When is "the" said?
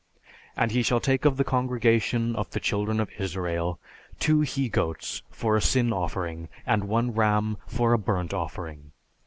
1.37-1.43, 2.49-2.59